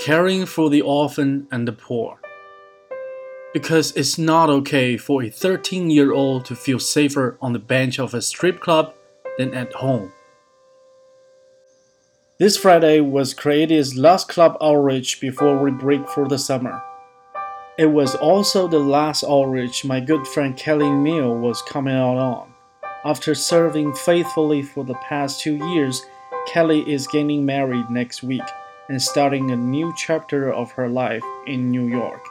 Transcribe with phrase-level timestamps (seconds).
[0.00, 2.18] caring for the orphan and the poor.
[3.52, 7.98] Because it's not okay for a 13 year old to feel safer on the bench
[7.98, 8.94] of a strip club
[9.36, 10.10] than at home.
[12.38, 16.82] This Friday was Creative's last club outreach before we break for the summer.
[17.78, 22.54] It was also the last outreach my good friend Kelly Mill was coming out on.
[23.04, 26.06] After serving faithfully for the past two years,
[26.46, 28.42] Kelly is getting married next week
[28.90, 32.26] and starting a new chapter of her life in New York.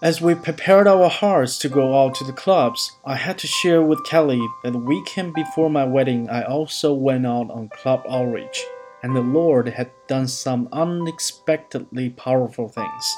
[0.00, 3.82] As we prepared our hearts to go out to the clubs, I had to share
[3.82, 8.64] with Kelly that the weekend before my wedding, I also went out on club outreach,
[9.02, 13.16] and the Lord had done some unexpectedly powerful things.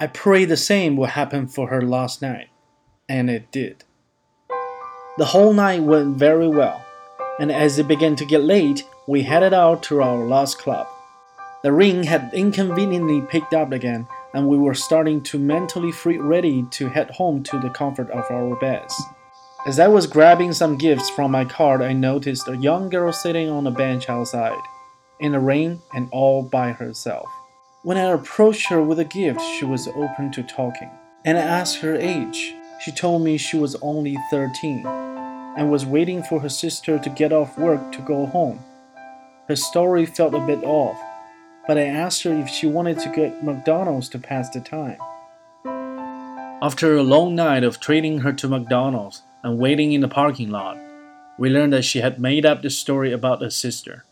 [0.00, 2.48] I pray the same will happen for her last night,
[3.10, 3.84] and it did.
[5.18, 6.82] The whole night went very well,
[7.38, 10.86] and as it began to get late, we headed out to our last club.
[11.66, 16.64] The ring had inconveniently picked up again, and we were starting to mentally free ready
[16.70, 18.94] to head home to the comfort of our beds.
[19.66, 23.50] As I was grabbing some gifts from my cart, I noticed a young girl sitting
[23.50, 24.60] on a bench outside,
[25.18, 27.26] in the rain and all by herself.
[27.82, 30.92] When I approached her with a gift, she was open to talking,
[31.24, 32.54] and I asked her age.
[32.84, 37.32] She told me she was only 13 and was waiting for her sister to get
[37.32, 38.60] off work to go home.
[39.48, 40.96] Her story felt a bit off,
[41.66, 44.98] but I asked her if she wanted to get McDonald's to pass the time.
[46.62, 50.78] After a long night of treating her to McDonald's and waiting in the parking lot,
[51.38, 54.04] we learned that she had made up the story about her sister.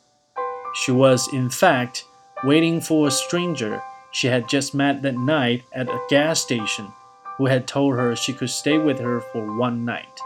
[0.74, 2.04] She was, in fact,
[2.42, 6.92] waiting for a stranger she had just met that night at a gas station
[7.38, 10.20] who had told her she could stay with her for one night.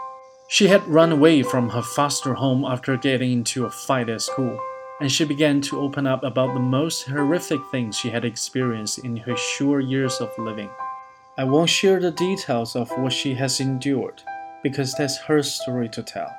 [0.47, 4.59] She had run away from her foster home after getting into a fight at school
[5.01, 9.15] and she began to open up about the most horrific things she had experienced in
[9.17, 10.69] her short years of living.
[11.37, 14.21] I won't share the details of what she has endured,
[14.61, 16.35] because that's her story to tell.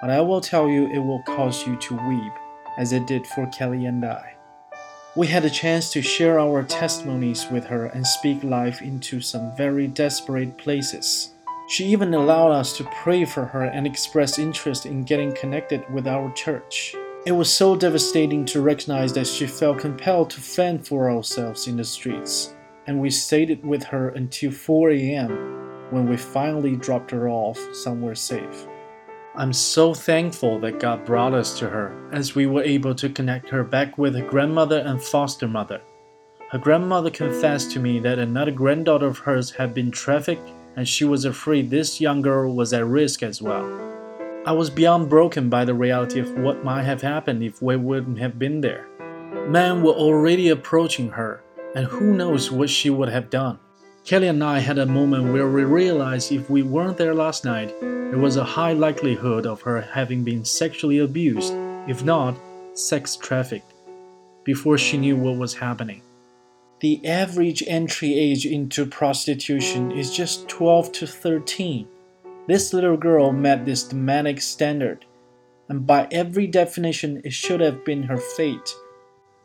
[0.00, 2.32] But I will tell you it will cause you to weep,
[2.78, 4.34] as it did for Kelly and I.
[5.16, 9.56] We had a chance to share our testimonies with her and speak life into some
[9.56, 11.30] very desperate places.
[11.68, 16.06] She even allowed us to pray for her and express interest in getting connected with
[16.06, 16.94] our church.
[17.28, 21.76] It was so devastating to recognize that she felt compelled to fend for ourselves in
[21.76, 22.54] the streets,
[22.86, 25.28] and we stayed with her until 4 a.m.
[25.90, 28.66] when we finally dropped her off somewhere safe.
[29.36, 33.50] I'm so thankful that God brought us to her, as we were able to connect
[33.50, 35.82] her back with her grandmother and foster mother.
[36.50, 41.04] Her grandmother confessed to me that another granddaughter of hers had been trafficked, and she
[41.04, 43.97] was afraid this young girl was at risk as well.
[44.48, 48.18] I was beyond broken by the reality of what might have happened if we wouldn't
[48.18, 48.88] have been there.
[49.46, 51.42] Men were already approaching her,
[51.74, 53.58] and who knows what she would have done.
[54.06, 57.78] Kelly and I had a moment where we realized if we weren't there last night,
[57.78, 61.52] there was a high likelihood of her having been sexually abused,
[61.86, 62.34] if not
[62.72, 63.74] sex trafficked,
[64.44, 66.00] before she knew what was happening.
[66.80, 71.86] The average entry age into prostitution is just 12 to 13.
[72.48, 75.04] This little girl met this demonic standard,
[75.68, 78.74] and by every definition, it should have been her fate.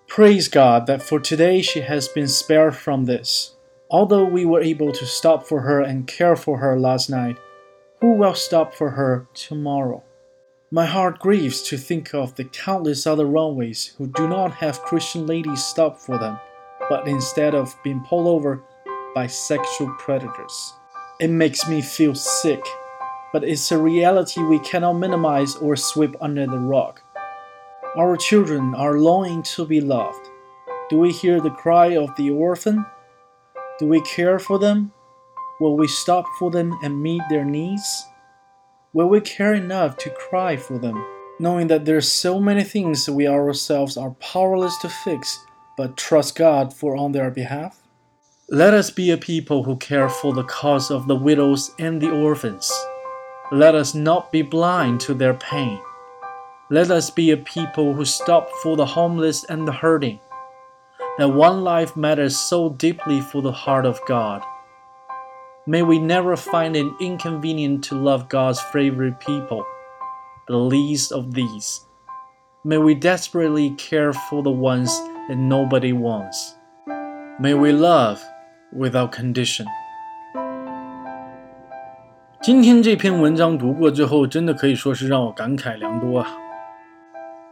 [0.07, 3.57] Praise God that for today she has been spared from this.
[3.91, 7.35] Although we were able to stop for her and care for her last night,
[7.99, 10.01] who will stop for her tomorrow?
[10.71, 15.27] My heart grieves to think of the countless other runaways who do not have Christian
[15.27, 16.39] ladies stop for them,
[16.87, 18.63] but instead of being pulled over
[19.13, 20.71] by sexual predators.
[21.19, 22.65] It makes me feel sick
[23.33, 27.01] but it's a reality we cannot minimize or sweep under the rug.
[27.97, 30.29] Our children are longing to be loved.
[30.89, 32.85] Do we hear the cry of the orphan?
[33.79, 34.93] Do we care for them?
[35.59, 38.05] Will we stop for them and meet their needs?
[38.93, 41.03] Will we care enough to cry for them,
[41.39, 45.39] knowing that there's so many things we ourselves are powerless to fix,
[45.75, 47.81] but trust God for on their behalf?
[48.49, 52.11] Let us be a people who care for the cause of the widows and the
[52.11, 52.71] orphans.
[53.51, 55.79] Let us not be blind to their pain.
[56.69, 60.19] Let us be a people who stop for the homeless and the hurting.
[61.17, 64.41] That one life matters so deeply for the heart of God.
[65.67, 69.65] May we never find it inconvenient to love God's favorite people,
[70.47, 71.85] the least of these.
[72.63, 74.89] May we desperately care for the ones
[75.27, 76.55] that nobody wants.
[77.39, 78.23] May we love
[78.71, 79.67] without condition.
[82.43, 86.27] 今天这篇文章读过之后，真的可以说是让我感慨良多啊！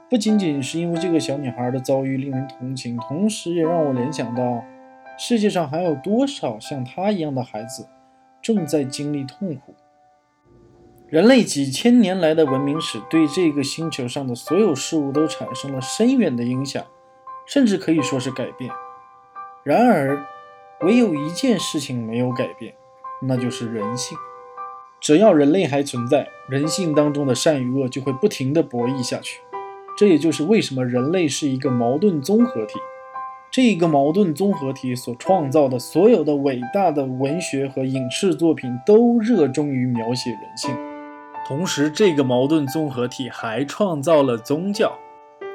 [0.10, 4.66] 不仅仅是因为这个小女孩的遭遇令人同情，同时也让我联想到
[5.18, 7.88] 世界上还有多少像她一样的孩子
[8.42, 9.74] 正在经历痛苦？
[11.08, 16.84] 人类几千年来的文明史对这个星球上的所有事物都产生了深远的影响，
[17.48, 18.70] 甚至可以说是改变。
[19.64, 20.22] 然而，
[20.82, 22.74] 唯有一件事情没有改变，
[23.22, 24.18] 那就是人性。
[25.02, 29.42] 只要人类还存在，人性当中的善与恶就会不停地博弈下去。
[29.98, 32.76] 这也就是为什么人类是一个矛盾综合体。
[33.52, 40.74] 这个矛盾综合体所创造的所有的伟大的文学和影视作品，都热衷于描写人性。
[41.48, 44.94] 同时，这个矛盾综合体还创造了宗教。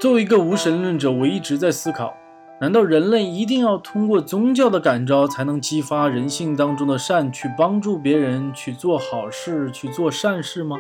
[0.01, 2.15] 作为一个无神论者，我一直在思考：
[2.59, 10.79] 难道人类一定要通过宗教的感召，才能激发人性当中的善，去帮助别人，去做好事，去做善事吗？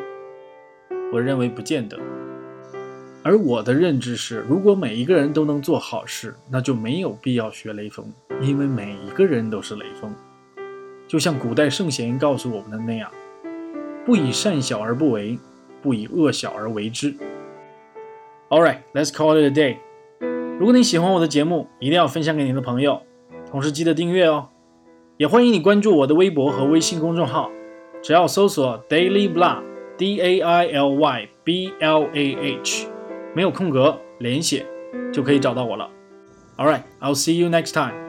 [1.12, 1.98] 我认为不见得。
[3.22, 10.10] 而我的认知是，如果每一个人都能做好事，那就没有必要学雷锋，因为每一个人都是雷锋。
[11.06, 13.10] 就像古代圣贤告诉我们的那样
[14.06, 15.38] ：“不以善小而不为，
[15.82, 17.14] 不以恶小而为之。”
[18.48, 19.76] All right, let's call it a day.
[20.58, 23.02] 如果你喜欢我的节目，一定要分享给你的朋友，
[23.50, 24.48] 同时记得订阅哦。
[25.18, 27.50] 也欢迎你关注我的微博和微信公众号，
[28.02, 29.62] 只要搜索 Daily Blah,
[29.98, 32.86] D A I L Y B L A H。
[33.34, 34.64] 没有空格，连写
[35.12, 35.90] 就可以找到我了。
[36.56, 38.05] All right, I'll see you next time.